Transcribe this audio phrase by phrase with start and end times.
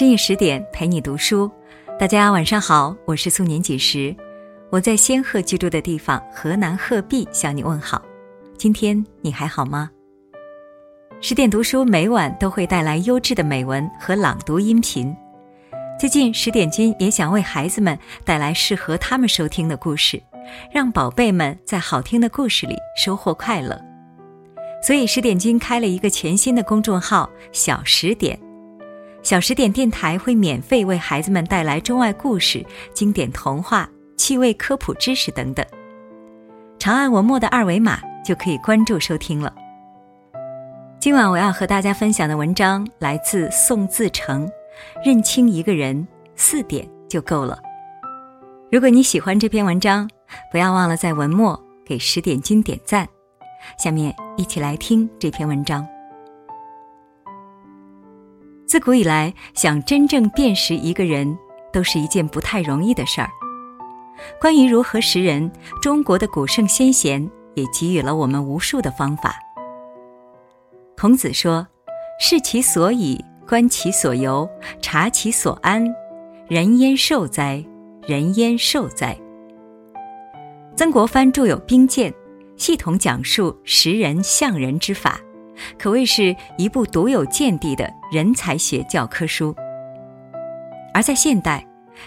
[0.00, 1.50] 深夜十点陪你读书，
[1.98, 4.16] 大家晚上好，我是素年锦时，
[4.70, 8.00] 我在仙鹤居住的地方河南鹤壁向你问好。
[8.56, 9.90] 今天你还好吗？
[11.20, 15.14] 十点读书每晚都会带来优质的美文和朗读音频。
[15.98, 20.18] 最近十点君也想为孩子们带来适合他们收听的故事，
[20.72, 23.78] 让宝贝们在好听的故事里收获快乐。
[24.82, 28.40] 所以十点君开了一个全新的公众号“小十点”。
[29.22, 32.64] 小十点电台会免费为孩子们带来中外故事、
[32.94, 35.64] 经典童话、趣味科普知识等等。
[36.78, 39.54] 长按文末的二维码就可以关注收听了。
[40.98, 44.50] 今晚我要和大家分享的文章来自宋自成，
[45.04, 46.06] 认清一个人
[46.36, 47.58] 四点就够了。
[48.70, 50.08] 如果你喜欢这篇文章，
[50.50, 53.06] 不要忘了在文末给十点君点赞。
[53.78, 55.86] 下面一起来听这篇文章。
[58.70, 61.36] 自古以来，想真正辨识一个人，
[61.72, 63.28] 都是一件不太容易的事儿。
[64.40, 65.50] 关于如何识人，
[65.82, 69.34] 中国的古圣先贤也给予了我们无数的方法。
[70.96, 71.66] 孔子说
[72.22, 74.48] ：“视其所以，观其所由，
[74.80, 75.84] 察其所安，
[76.46, 77.64] 人焉受哉？
[78.06, 79.18] 人焉受哉？”
[80.78, 82.12] 曾国藩著有《兵谏》，
[82.56, 85.18] 系统讲述识人相人之法。
[85.78, 89.54] 可谓是一部独有见地的人才学教科书。
[90.92, 91.66] 而在现代，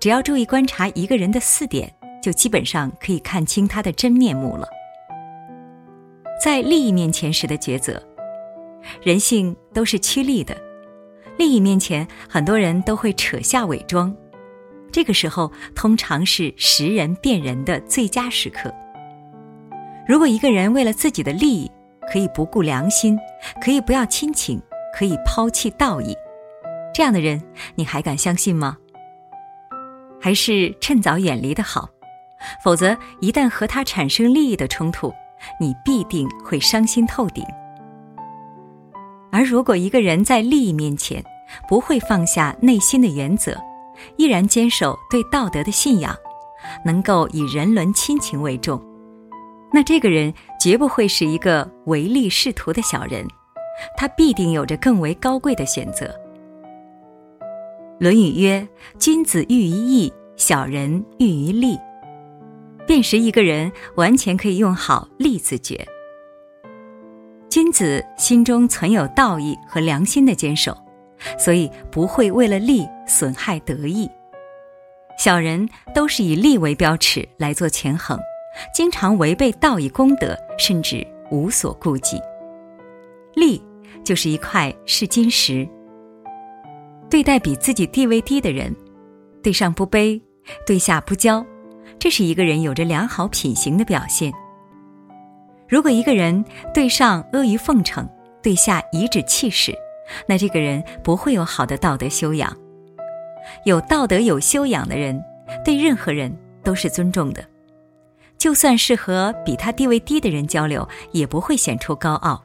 [0.00, 4.68] 只要注意观察一个人的四点，就基本上可以看清他的真面目了。
[6.42, 8.02] 在利益面前时的抉择，
[9.02, 10.56] 人性都是趋利的。
[11.36, 14.14] 利益面前，很多人都会扯下伪装，
[14.92, 18.72] 这个时候通常是识人辨人的最佳时刻。
[20.06, 21.70] 如果一个人为了自己的利益，
[22.12, 23.18] 可以不顾良心，
[23.62, 24.60] 可以不要亲情，
[24.96, 26.16] 可以抛弃道义，
[26.92, 27.42] 这样的人
[27.74, 28.76] 你还敢相信吗？
[30.20, 31.88] 还是趁早远离的好，
[32.62, 35.12] 否则一旦和他产生利益的冲突，
[35.60, 37.44] 你必定会伤心透顶。
[39.30, 41.22] 而如果一个人在利益面前
[41.68, 43.60] 不会放下内心的原则，
[44.16, 46.16] 依然坚守对道德的信仰，
[46.84, 48.80] 能够以人伦亲情为重。
[49.72, 50.32] 那这个人
[50.64, 53.28] 绝不会是一个唯利是图的小人，
[53.98, 56.06] 他必定有着更为高贵的选择。
[57.98, 58.66] 《论语》曰
[58.98, 61.78] ：“君子喻于义，小人喻于利。”
[62.88, 65.86] 辨识一个人，完全可以用好“利”字诀。
[67.50, 70.74] 君子心中存有道义和良心的坚守，
[71.38, 74.08] 所以不会为了利损害德义；
[75.18, 78.18] 小人都是以利为标尺来做权衡。
[78.72, 82.20] 经常违背道义公德，甚至无所顾忌。
[83.34, 83.62] 利
[84.04, 85.68] 就是一块试金石。
[87.10, 88.74] 对待比自己地位低的人，
[89.42, 90.20] 对上不卑，
[90.66, 91.44] 对下不骄，
[91.98, 94.32] 这是一个人有着良好品行的表现。
[95.68, 98.08] 如果一个人对上阿谀奉承，
[98.42, 99.74] 对下颐指气使，
[100.26, 102.54] 那这个人不会有好的道德修养。
[103.64, 105.22] 有道德、有修养的人，
[105.64, 107.44] 对任何人都是尊重的。
[108.44, 112.44] 就算是和比他地位低的人交流，也不会显出高傲。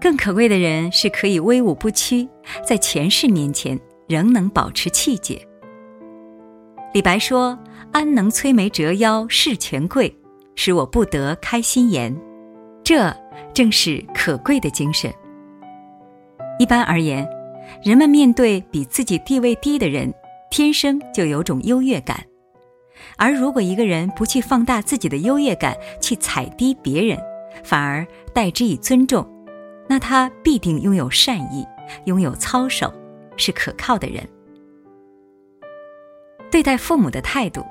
[0.00, 2.26] 更可贵的人是可以威武不屈，
[2.66, 3.78] 在权势面前
[4.08, 5.46] 仍能保持气节。
[6.94, 7.58] 李白说
[7.92, 10.10] ：“安能摧眉折腰事权贵，
[10.54, 12.18] 使我不得开心颜。”
[12.82, 13.14] 这
[13.52, 15.12] 正是可贵的精神。
[16.58, 17.28] 一般而言，
[17.84, 20.10] 人们面对比自己地位低的人，
[20.50, 22.24] 天生就有种优越感。
[23.16, 27.18] 而如果一个人不去放大自己的优越感，去踩低别人，
[27.64, 29.26] 反而代之以尊重，
[29.88, 31.66] 那他必定拥有善意，
[32.04, 32.92] 拥有操守，
[33.36, 34.26] 是可靠的人。
[36.50, 37.64] 对待父母的态度，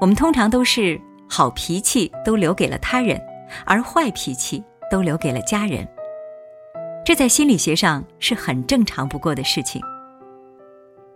[0.00, 3.20] 我们通常都是好脾气都留给了他人，
[3.64, 5.86] 而坏脾气都留给了家人。
[7.04, 9.80] 这在心理学上是很正常不过的事情。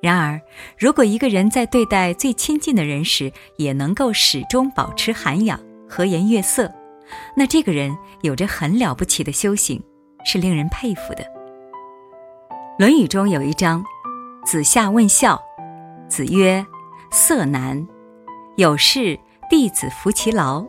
[0.01, 0.41] 然而，
[0.79, 6.73] 如果一个人在对待最亲近的人时，也能够始终保持涵养、和颜悦色，
[7.37, 9.83] 那这个人有着很了不起的修行，
[10.25, 11.25] 是令人佩服的。
[12.79, 13.83] 《论语》中有一章，
[14.47, 15.41] 子夏问孝，
[16.09, 16.65] 子曰
[17.11, 17.85] ：“色难。
[18.57, 19.19] 有事
[19.51, 20.65] 弟子服其劳，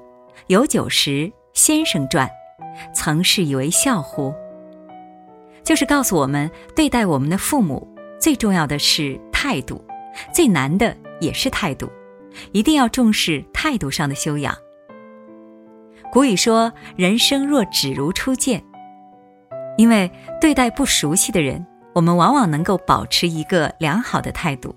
[0.48, 2.28] 有酒食先生馔，
[2.96, 4.34] 曾是以为孝乎？”
[5.64, 7.88] 就是告诉我们，对待我们的父母。
[8.20, 9.84] 最重要的是态度，
[10.34, 11.90] 最难的也是态度，
[12.52, 14.56] 一定要重视态度上的修养。
[16.12, 18.64] 古语说：“人生若只如初见。”
[19.78, 20.12] 因为
[20.42, 24.76] 对待不熟悉的人，我们往往能够保持一个良好的态度。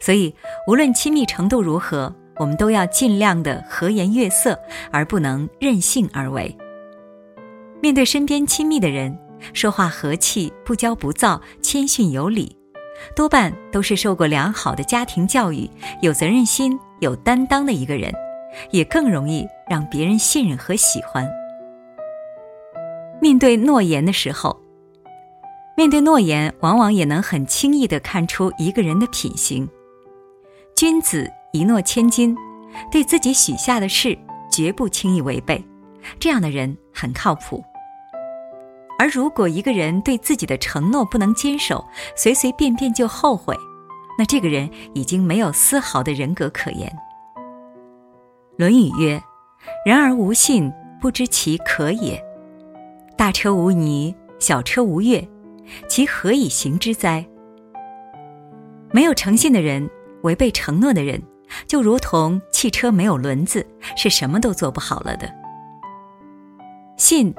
[0.00, 0.34] 所以，
[0.66, 4.58] 无论亲密程度如何，我们都要尽量的和颜悦色，
[4.90, 6.54] 而不能任性而为。
[7.80, 9.16] 面对身边亲密的人，
[9.52, 12.56] 说话和气、不骄不躁、谦逊有礼，
[13.14, 15.68] 多半都是受过良好的家庭教育、
[16.02, 18.12] 有责任心、有担当的一个人，
[18.70, 21.28] 也更容易让别人信任和喜欢。
[23.20, 24.58] 面对诺言的时候，
[25.76, 29.68] 面对诺言，往往也能很轻易地看出一个人的品行。
[30.74, 32.36] 君子一诺千金，
[32.90, 34.16] 对自己许下的事
[34.50, 35.62] 绝不轻易违背，
[36.18, 37.62] 这样的人很靠谱。
[39.00, 41.82] 而如果一个人对自己的承诺不能坚守，
[42.14, 43.56] 随随便便就后悔，
[44.18, 46.86] 那这个人已经没有丝毫的人格可言。
[48.58, 49.18] 《论语》曰
[49.86, 50.70] ：“人而无信，
[51.00, 52.22] 不知其可也。
[53.16, 55.26] 大车无泥，小车无月，
[55.88, 57.24] 其何以行之哉？”
[58.92, 59.88] 没有诚信的人。
[60.24, 61.22] 违背承诺的人，
[61.66, 63.66] 就如同汽车没有轮子，
[63.96, 65.26] 是什么都做不好了的。
[66.98, 67.34] 信，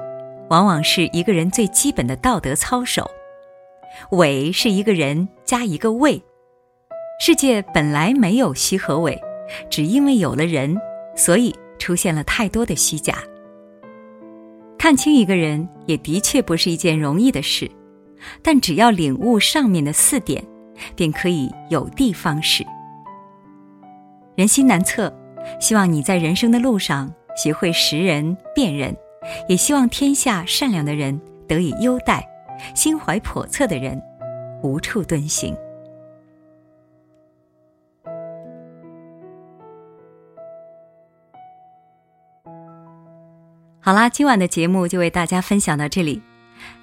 [0.48, 3.04] 往往是一个人最基本的道德操守；
[4.10, 6.22] 伪是一个人加一个位。
[7.20, 9.18] 世界本来没有虚和伪，
[9.70, 10.76] 只因为有了人，
[11.16, 13.18] 所以出现了太多的虚假。
[14.78, 17.70] 看清一个人，也的确不是一件容易的事，
[18.42, 20.44] 但只要领悟上面的四点。
[20.96, 22.64] 便可以有的放矢。
[24.34, 25.12] 人心难测，
[25.60, 28.96] 希望你在人生的路上学会识人辨人，
[29.48, 32.26] 也希望天下善良的人得以优待，
[32.74, 34.00] 心怀叵测的人
[34.62, 35.56] 无处遁形。
[43.80, 46.22] 好啦，今晚的节目就为大家分享到这里。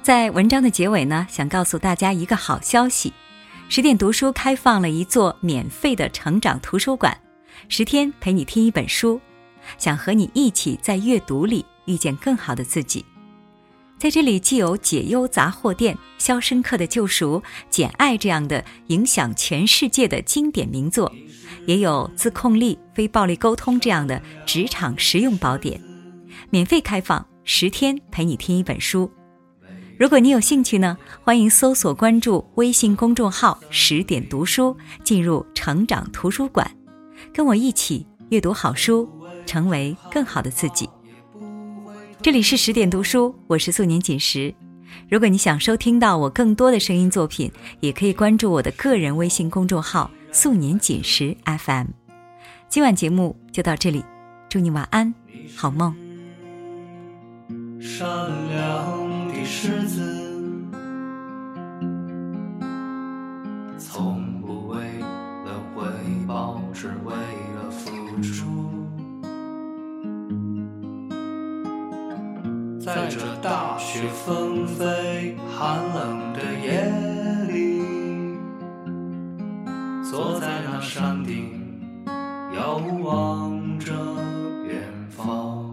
[0.02, 3.14] 在文章的结尾呢，想告诉大家一个好消息。
[3.70, 7.18] 十点读书开放了一座免费的成长图书馆，
[7.70, 9.22] 十天陪你听一本书，
[9.78, 13.04] 想和你一起在阅读里遇见更好的自己。
[13.98, 21.12] 在这里，既有解忧杂货店、肖申克的救赎、简爱这样的影响全世界的经典名作，
[21.66, 25.82] 也有自控力、非暴力沟通这样的职场实用宝典，
[26.50, 29.12] 免费开放，十天陪你听一本书。
[29.98, 36.72] 如果你有兴趣呢，欢迎搜索关注微信公众号“十点读书”，进入成长图书馆，
[37.34, 39.10] 跟我一起阅读好书，
[39.46, 40.90] 成为更好的自己。
[42.22, 44.54] 这里是十点读书，我是素年锦时。
[45.08, 47.50] 如果你想收听到我更多的声音作品，
[47.80, 51.88] 也可以关注我的个人微信公众号“素年锦时 FM”。
[52.68, 54.04] 今晚节目就到这里，
[54.50, 55.14] 祝你晚安，
[55.56, 55.96] 好梦。
[57.80, 58.06] 善
[58.50, 59.46] 良的。
[59.46, 60.02] 狮子
[63.78, 64.78] 从不为
[65.46, 65.86] 了回
[66.28, 67.14] 报，只为
[72.96, 76.92] 在这大雪纷飞、寒冷的夜
[77.48, 77.84] 里，
[80.04, 81.52] 坐在那山顶，
[82.56, 83.94] 遥望着
[84.66, 85.70] 远方。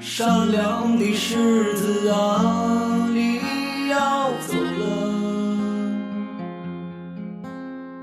[0.00, 4.82] 善良的狮子啊，你要走了，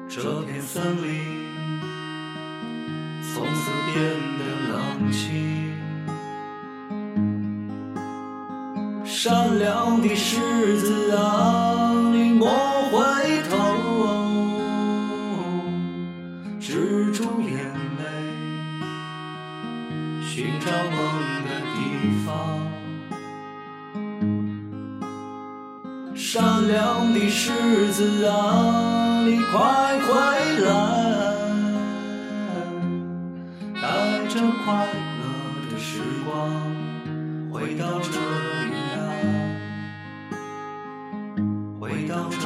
[0.07, 1.19] 这片森林
[3.33, 3.97] 从此变
[4.37, 4.46] 得
[4.99, 5.75] 冷清。
[9.05, 12.49] 善良的狮子啊，你莫
[12.91, 12.97] 回
[13.49, 13.57] 头，
[16.59, 17.51] 止住眼
[17.99, 18.03] 泪，
[20.23, 20.97] 寻找梦
[21.45, 21.77] 的地
[22.25, 22.27] 方。
[26.15, 30.07] 善良的狮子啊，你快回
[30.65, 30.67] 来，
[34.37, 35.25] 着快乐
[35.71, 36.29] 的时光
[37.51, 39.01] 回到这里啊，
[41.79, 42.37] 回到这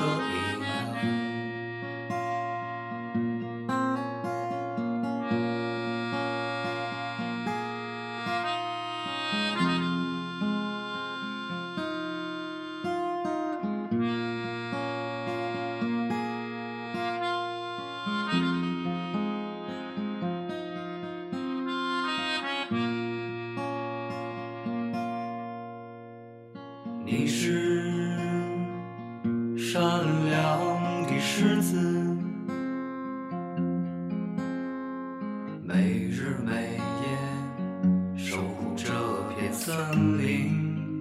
[35.74, 38.92] 每日每夜守护这
[39.30, 39.74] 片森
[40.18, 41.00] 林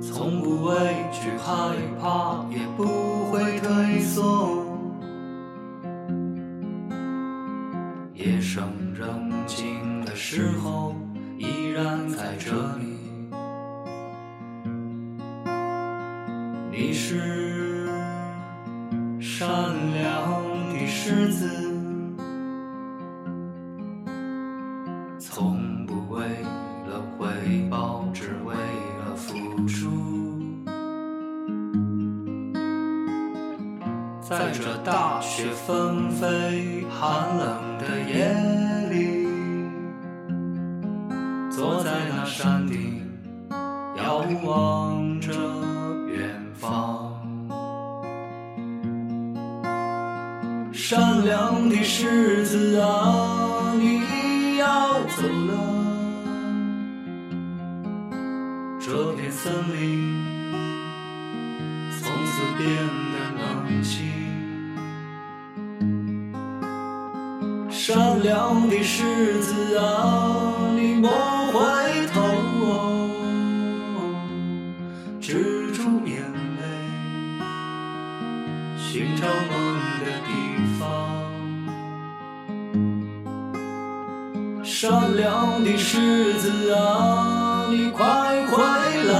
[0.00, 0.76] 从不畏
[1.10, 2.84] 惧害怕也不
[3.32, 4.64] 会退缩。
[8.14, 8.62] 夜深
[8.94, 9.08] 人
[9.44, 10.94] 静的时候
[11.36, 12.98] 依然在这里。
[16.70, 17.88] 你是
[19.20, 19.48] 善
[19.94, 20.37] 良
[20.88, 21.46] 狮子，
[25.18, 26.22] 从不为
[26.86, 27.28] 了回
[27.70, 29.90] 报，只为了付出。
[34.22, 38.28] 在这大雪纷飞、寒冷的夜
[38.90, 39.28] 里，
[41.50, 43.02] 坐在那山顶，
[43.96, 45.32] 遥望着
[46.08, 47.07] 远方。
[50.90, 55.52] 善良的狮子啊，你要走了，
[58.80, 60.24] 这片森林
[62.00, 62.66] 从此变
[63.12, 64.08] 得冷清。
[67.68, 71.10] 善良的狮子啊，你莫
[71.52, 71.87] 怀
[84.80, 88.06] 善良的狮子啊，你快
[88.46, 89.12] 回来，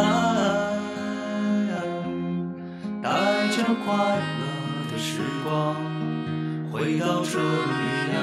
[3.03, 3.11] 带
[3.49, 4.43] 着快乐
[4.89, 5.75] 的时光
[6.71, 7.43] 回到这里
[8.15, 8.17] 呀。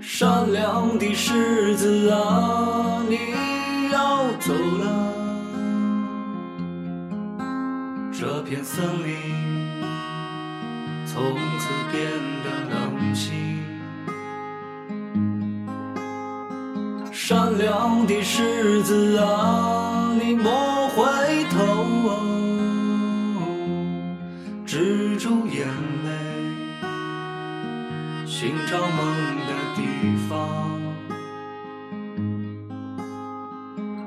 [0.00, 4.84] 善良的狮子啊，你要走了，
[8.12, 9.14] 这片森林
[11.06, 11.22] 从
[11.60, 12.10] 此变
[12.42, 12.63] 得
[17.26, 21.02] 善良的狮子啊，你莫回
[21.44, 21.56] 头，
[24.66, 25.66] 止住眼
[26.04, 26.10] 泪，
[28.26, 28.98] 寻找梦
[29.46, 29.80] 的地
[30.28, 30.36] 方。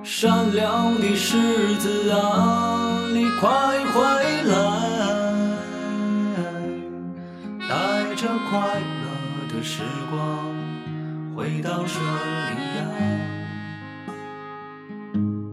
[0.03, 3.49] 善良的狮子啊，你快
[3.95, 4.03] 回
[4.45, 4.53] 来，
[7.67, 9.07] 带着快乐
[9.51, 9.81] 的时
[10.11, 10.17] 光
[11.37, 12.81] 回到这里呀，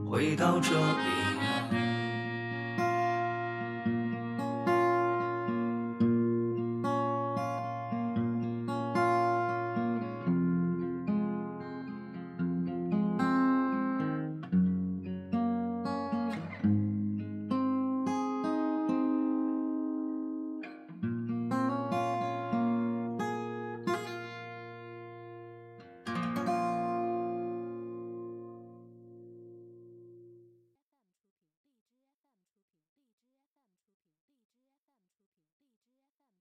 [0.08, 1.23] 回到这里。